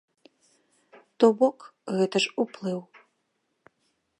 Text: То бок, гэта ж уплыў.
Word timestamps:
То 1.19 1.27
бок, 1.41 1.59
гэта 1.99 2.17
ж 2.25 2.33
уплыў. 2.45 2.81